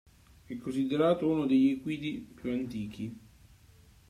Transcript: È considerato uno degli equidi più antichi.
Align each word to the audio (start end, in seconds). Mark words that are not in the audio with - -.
È 0.45 0.57
considerato 0.57 1.29
uno 1.29 1.45
degli 1.45 1.69
equidi 1.69 2.27
più 2.33 2.51
antichi. 2.51 3.15